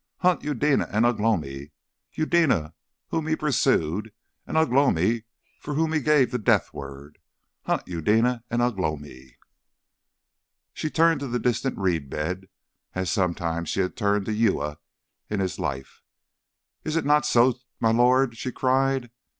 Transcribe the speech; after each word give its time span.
Hunt 0.21 0.41
Eudena 0.43 0.87
and 0.89 1.05
Ugh 1.05 1.19
lomi, 1.19 1.73
Eudena 2.13 2.73
whom 3.09 3.27
he 3.27 3.35
pursued, 3.35 4.11
and 4.47 4.57
Ugh 4.57 4.73
lomi 4.73 5.25
for 5.59 5.75
whom 5.75 5.93
he 5.93 5.99
gave 5.99 6.31
the 6.31 6.39
death 6.39 6.73
word! 6.73 7.19
Hunt 7.65 7.87
Eudena 7.87 8.43
and 8.49 8.63
Ugh 8.63 8.79
lomi!" 8.79 9.37
She 10.73 10.89
turned 10.89 11.19
to 11.19 11.27
the 11.27 11.37
distant 11.37 11.77
reed 11.77 12.09
bed, 12.09 12.49
as 12.95 13.11
sometimes 13.11 13.69
she 13.69 13.81
had 13.81 13.95
turned 13.95 14.25
to 14.25 14.33
Uya 14.33 14.79
in 15.29 15.39
his 15.39 15.59
life. 15.59 16.01
"Is 16.83 16.95
it 16.95 17.05
not 17.05 17.23
so, 17.23 17.59
my 17.79 17.91
lord?" 17.91 18.35
she 18.39 18.51
cried. 18.51 19.11